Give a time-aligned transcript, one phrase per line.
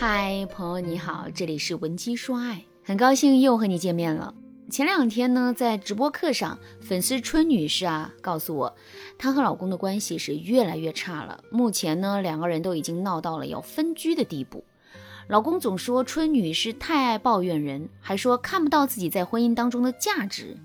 [0.00, 4.34] 嗨，朋友你好，这里是文姬说爱，很高兴又和你见面了。
[4.70, 8.74] 前两天呢，在直播课上，粉丝春女士啊告诉我，
[9.18, 11.44] 她和老公的关系是越来越差了。
[11.50, 14.64] 目前呢，两个人都已经闹到了要分居的地步。
[15.28, 20.56] 老公总说春女士太爱抱怨人，还说看不到自己在婚姻当中的价值。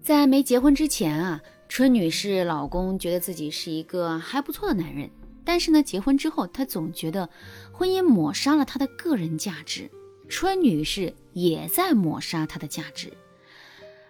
[0.00, 5.10] 在没结婚之前啊，春女士老公觉得自己是一个还不错的男人，
[5.48, 7.30] 但是呢，结婚之后，她总觉得
[7.72, 9.90] 婚姻抹杀了她的个人价值。
[10.28, 13.10] 春女士也在抹杀她的价值。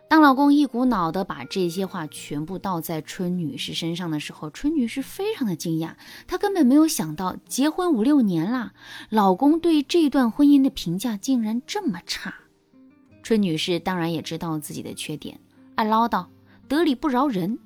[0.08, 5.92] 当老公一股脑的把这些话全部倒在春女士身上的时候，春女士非常的惊讶，
[6.26, 8.72] 她根本没有想到，结婚五六年了，
[9.08, 12.34] 老公对这段婚姻的评价竟然这么差。
[13.22, 15.38] 春女士当然也知道自己的缺点，
[15.76, 16.26] 爱唠叨，
[16.66, 17.60] 得理不饶人。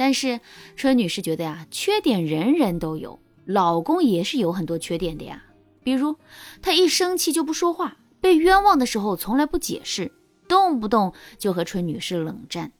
[0.00, 0.40] 但是
[0.76, 5.44] 春女士觉得呀，缺点人人都有，老公也是有很多缺点的呀。
[5.82, 6.16] 比如，
[6.62, 10.10] 他一生气就不说话，被冤枉的时候从来不解释，
[10.48, 12.72] 动不动就和春女士冷战。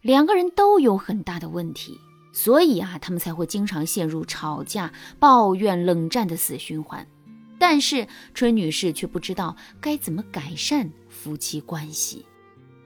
[0.00, 1.96] 两个人都有很大的问题，
[2.32, 7.06] 所以啊，他们才会经常陷入吵架、抱怨、冷战的死循环。
[7.56, 12.26] 但是春女士却不知道该怎么改善夫妻关系。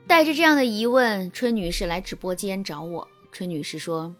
[0.05, 3.07] 带着这样的疑问，春女士来直播间找我。
[3.33, 4.13] 春女士说，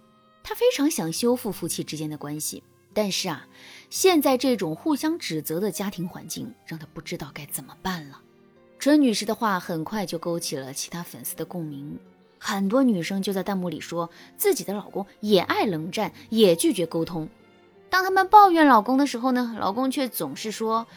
[0.44, 2.64] 她非常想修复夫妻之间的关系。
[2.96, 3.48] 但是啊，
[3.90, 8.20] 现在这种互相指责的家庭环境，让她不知道该怎么办了。
[8.80, 11.98] 春女士的话很快就勾起了其他粉丝的共鸣，
[12.40, 17.30] 很多女生就在弹幕里说自己的老公也爱冷战，也拒绝沟通。
[17.90, 20.88] 当他们抱怨老公的时候呢，老公却总是说：“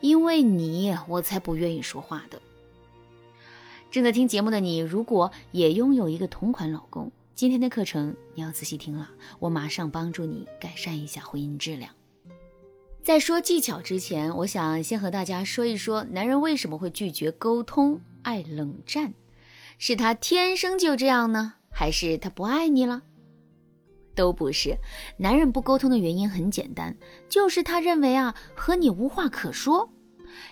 [0.00, 2.40] 因为你，我才不愿意说话的。”
[3.90, 11.92] 正在听节目的你，如果也拥有一个同款老公，今天的课程你要仔细听了，我马上帮助你改善一下婚姻质量。
[13.02, 19.12] 在说技巧之前，我想先和大家说一说，男人为什么会拒绝沟通、爱冷战？
[19.76, 23.02] 是他天生就这样呢，还是他不爱你了？
[24.14, 24.78] 都不是。
[25.18, 26.96] 男人不沟通的原因很简单，
[27.28, 29.92] 就是他认为啊，和你无话可说。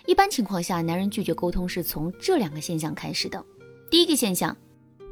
[0.05, 3.43] 一般情况下，男人拒绝沟通是从这两个现象开始的。
[3.89, 4.55] 第一个现象。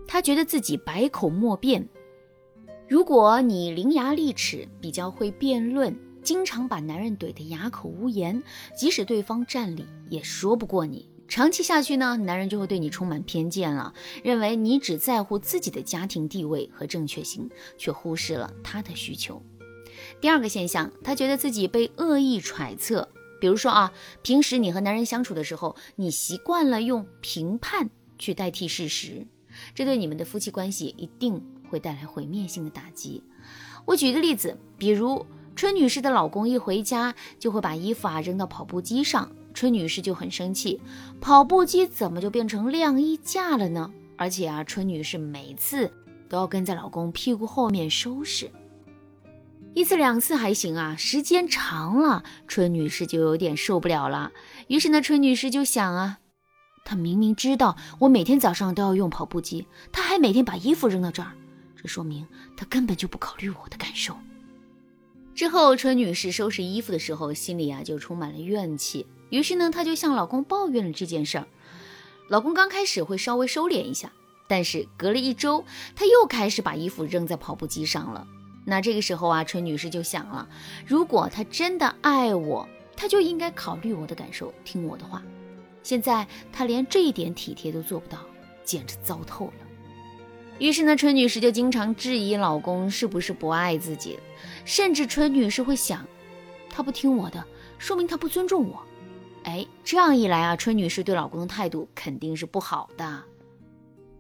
[0.08, 1.88] 他觉得自己百口莫辩。
[2.88, 8.44] 如果你伶牙俐齿，比较会辩论，经常把男人怼得哑口无言，
[8.78, 11.09] 即使对方占理也说不过你。
[11.28, 13.94] 长期下去呢，男人就会对你充满偏见了，
[14.24, 19.41] 认为你只在乎自己的家庭地位和正确性，却忽视了他的需求。
[20.22, 23.09] 第二个现象，他觉得自己被恶意揣测。
[23.40, 23.91] 比如说啊，
[24.22, 27.90] 平时你和男人相处的时候，你习惯了用评判
[28.20, 29.25] 去代替事实。
[29.74, 33.24] 这对你们的夫妻关系一定会带来毁灭性的打击。
[33.85, 35.25] 我举一个例子，比如
[35.56, 40.79] 春女士的老公一回家就会把衣服啊扔到跑步机上，春女士就很生气，
[41.19, 43.91] 跑步机怎么就变成晾衣架了呢？
[44.16, 45.91] 而且啊，春女士每次
[46.29, 48.50] 都要跟在老公屁股后面收拾，
[49.73, 54.31] 一次两次还行啊，时间长了，春女士就有点受不了了。
[54.68, 56.19] 于是呢，春女士就想啊。
[56.85, 61.31] 他明明知道我每天早上都要用跑步机，他还每天把衣服扔到这儿，
[61.81, 62.27] 这说明
[62.57, 64.16] 他根本就不考虑我的感受。
[65.35, 71.47] 之后，春女士收拾衣服的时候，心里啊就充满了怨气，于是呢，她就向老公抱怨了这件事儿。
[72.27, 74.11] 老公刚开始会稍微收敛一下，
[74.47, 78.27] 但是隔了一周，他又开始把衣服扔在跑步机上了。
[78.66, 80.47] 那这个时候啊，春女士就想了，
[80.85, 85.23] 如果他真的爱我，他就应该考虑我的感受，听我的话。
[85.83, 88.19] 现在她连这一点体贴都做不到，
[88.63, 89.53] 简直糟透了。
[90.59, 94.17] 于是呢，春女士就经常质疑老公是不是不爱自己，
[94.66, 96.07] 甚至春女士会想，
[96.69, 97.43] 他不听我的，
[97.77, 98.81] 说明他不尊重我。
[99.43, 103.23] 哎，这样一来啊，春女士对老公的态度肯定是不好的。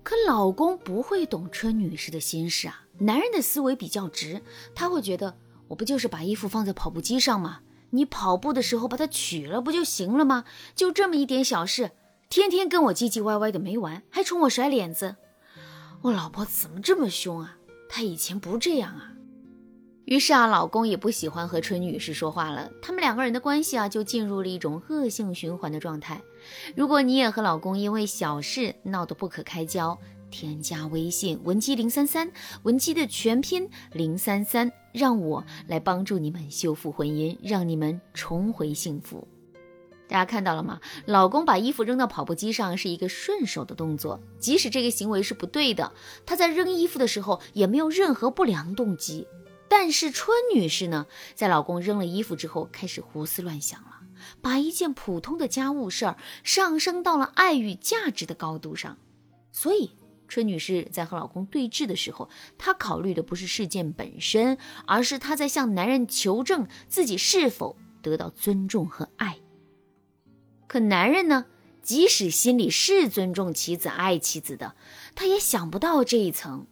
[0.01, 4.41] 可老公不会懂春女士的心事啊，男人的思维比较直，
[4.75, 5.37] 他会觉得
[5.69, 7.61] 我不就是把衣服放在跑步机上吗？
[7.93, 10.45] 你跑步的时候把它取了不就行了吗？
[10.75, 11.91] 就这么一点小事，
[12.27, 15.15] 天天跟我唧唧歪歪的没完，还冲我甩脸子。
[16.01, 17.57] 我老婆怎么这么凶啊？
[17.87, 19.11] 她以前不这样啊。
[20.05, 22.69] 于是啊，老公也不喜欢和春女士说话了。
[22.81, 26.21] 他们两个人的关系啊，就进入了一种恶性循环的状态。
[26.75, 29.97] 如果你也和老公因为小事闹得不可开交，
[30.33, 32.31] 添加微信文姬零三三，
[32.63, 39.27] 文姬的全拼零三三，让我来帮助你们修复婚姻，让你们重回幸福。
[40.07, 40.81] 大家看到了吗？
[41.05, 45.93] 老公把衣服扔到跑步机上是一个顺手的动作，即使这个行为是不对的，
[46.25, 49.27] 他在扔衣服的时候也没有任何不良动机。
[49.69, 51.05] 但是春女士呢，
[51.35, 53.99] 在老公扔了衣服之后，开始胡思乱想了。
[54.41, 58.97] 把一件普通的家务事儿上升到了爱与价值的高度上。
[59.51, 59.91] 所以，
[60.33, 62.27] 春女士在和老公对峙的时候，
[62.57, 64.57] 她考虑的不是事件本身，
[64.87, 69.37] 而是她在向男人求证自己是否得到尊重和爱。
[70.65, 71.45] 可男人呢？
[71.83, 74.75] 即使心里是尊重妻子、爱妻子的，
[75.13, 76.65] 他也想不到这一层。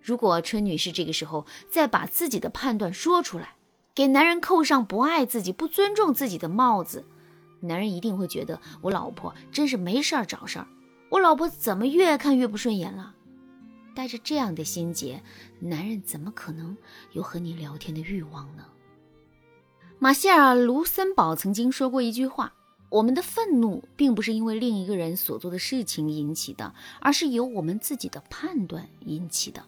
[0.00, 3.56] 如果春女士这个时候再把自己的判断说出来，
[3.96, 7.04] 给男人扣上不爱自己、不尊重自己的帽子，
[7.62, 10.68] 男人一定会觉得我老婆真是没事儿找事儿。
[11.16, 13.14] 我老婆怎么越看越不顺眼了？
[13.94, 15.22] 带着这样的心结，
[15.60, 16.76] 男人怎么可能
[17.12, 18.66] 有和你聊天的欲望呢？
[19.98, 22.52] 马歇尔·卢森堡曾经说过一句话。
[22.88, 29.64] 我们的愤怒并不是因为另一个人所做的事情引起的，而是由我们自己的判断引起的。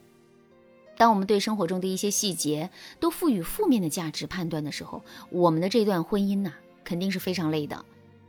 [0.98, 6.52] 当我们对生活中的一些细节都赋予负面的价值判断的时候，我们的这段婚姻呐，
[6.84, 7.84] 肯定是非常累的。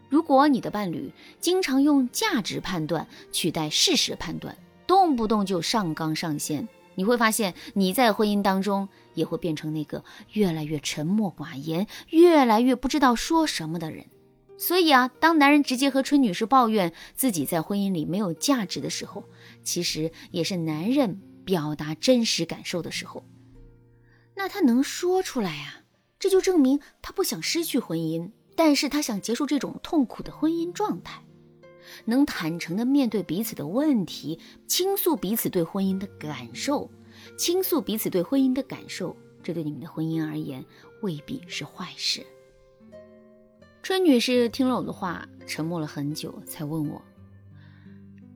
[0.10, 4.58] 如果你的伴侣经常用价值判断取代事实判断，
[4.88, 10.04] 动不动就上纲上线，你会发现你在婚姻当中也会变成那个
[10.34, 14.08] 越来越沉默寡言、越来越不知道说什么的人。
[14.58, 19.24] 所以啊，当男人直接和春女士抱怨自己在婚姻里没有价值的时候，
[19.64, 23.24] 其实也是男人表达真实感受的时候。
[24.36, 25.84] 那他能说出来呀？
[26.18, 31.24] 这就证明他不想失去婚姻，但是他想结束这种痛苦的婚姻状态。
[32.04, 36.92] 能坦诚的面对彼此的问题，倾诉彼此对婚姻的感受，
[37.38, 40.66] 倾诉彼此对婚姻的感受，这对你们的婚姻而言
[41.02, 42.22] 未必是坏事。
[43.82, 47.02] 春女士听了我的话，沉默了很久，才问我：“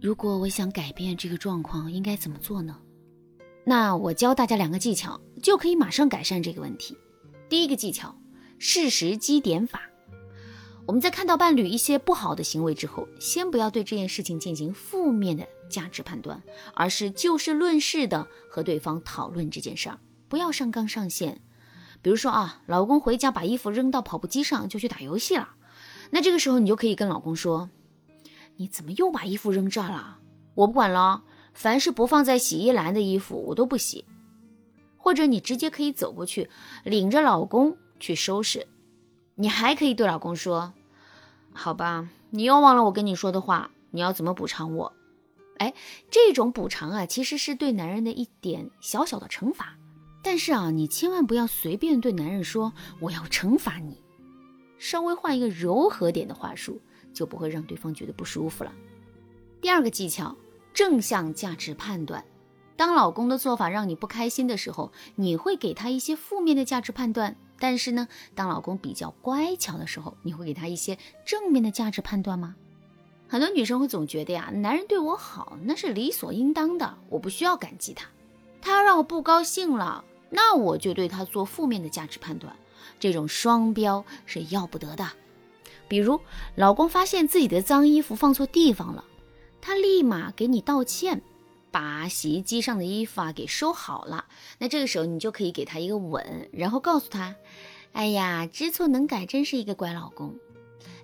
[0.02, 2.80] 如果我想改变这个状况，应该怎么做呢？”
[3.68, 6.98] 那我教大家两个技巧，就可以马上改善这个问题。
[7.50, 8.18] 第一个技巧：
[8.58, 9.82] 事实积点法。
[10.86, 16.44] 我们在看到伴侣一些不好的行为之后，先不要对这件事情进行负面的价值判断，
[16.74, 19.98] 而是就事论事的和对方讨论这件事儿，
[20.28, 21.42] 不要上纲上线。
[22.02, 25.56] 比如说啊，老公回家把衣服扔到跑步机上就去打游戏了，
[26.10, 27.70] 那这个时候你就可以跟老公说
[28.58, 30.20] ：“你怎么又把衣服扔这儿了？
[30.56, 34.04] 我不管了，凡是不放在洗衣篮的衣服我都不洗。”
[34.98, 36.50] 或者你直接可以走过去，
[36.84, 38.68] 领着老公去收拾。
[39.36, 40.74] 你还可以对老公说
[41.54, 44.94] ：“好吧，你又忘了我跟你说的话，你要怎么补偿我？”
[45.58, 45.74] 哎，
[46.10, 49.78] 这种补偿啊，其实是对男人的一点小小的惩罚。
[50.22, 54.02] 但是啊，你千万不要随便对男人说我要惩罚你，
[54.78, 56.82] 稍微换一个柔和点的话术，
[57.14, 58.72] 就不会让对方觉得不舒服了。
[59.62, 60.36] 第二个技巧，
[60.74, 62.24] 正向价值判断。
[62.76, 72.56] 当老公的做法让你不开心的时候，你会给他一些负面的价值判断；但是呢，当老公比较乖巧的时候，你会给他一些正面的价值判断吗？
[73.30, 78.10] 很多女生会总觉得呀，男人对我好那是理所应当的，我不需要感激他，
[78.62, 80.04] 他要让我不高兴了。
[80.30, 82.54] 那我就对他做负面的价值判断，
[83.00, 85.10] 这种双标是要不得的。
[85.88, 86.20] 比如，
[86.56, 89.06] 老公发现自己的脏衣服放错地方了，
[89.62, 91.22] 他立马给你道歉，
[91.74, 94.26] 把洗衣机上的衣服啊给收好了。
[94.60, 97.36] 那这个时候你就可以给他一个吻，然后告诉他
[97.94, 100.36] ：“哎呀，知错能改，真是一个乖老公。”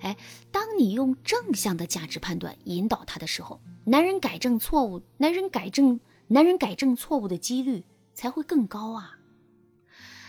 [0.02, 0.16] 哎，
[0.52, 7.84] 当你用正向的价值判断引导他的时候，男人改正错误，男人改正，男人改正错误的几率
[8.14, 9.18] 才会更高啊。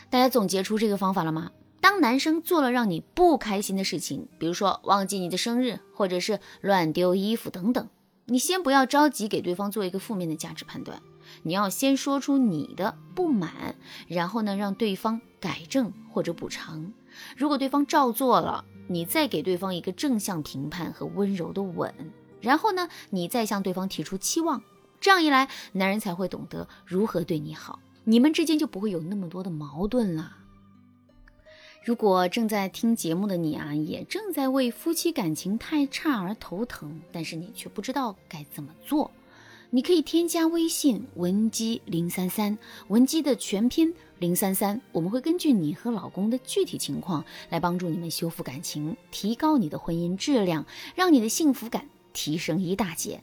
[0.08, 1.52] 大家总结出这个方法了吗？
[1.82, 7.88] 当男生做了让你不开心的事情，比如说忘记你的生日，或者是乱丢衣服等等，
[8.30, 11.02] 你先不要着急给对方做一个负面的价值判断，
[11.42, 13.74] 你要先说出你的不满，
[14.06, 16.92] 然后呢让对方改正或者补偿。
[17.36, 21.92] 如果对方照做了，你再给对方一个正向评判和温柔的吻，
[22.40, 24.62] 然后呢你再向对方提出期望，
[25.00, 27.80] 这样一来，男人才会懂得如何对你好。
[28.04, 30.36] 你们之间就不会有那么多的矛盾了。
[31.82, 39.10] 如果正在听节目的你啊，也正在为夫妻感情太差而头疼，但是你却不知道该怎么做，
[39.70, 42.58] 你可以添加微信文姬零三三，
[42.88, 53.22] 文姬的全拼零三三，我们会根据你和老公的具体情况来帮助你们修复感情，提高你的婚姻质量，让你的幸福感提升一大截。